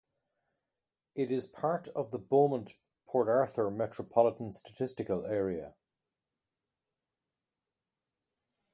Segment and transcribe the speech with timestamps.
[1.13, 5.75] It is part of the Beaumont-Port Arthur Metropolitan Statistical Area.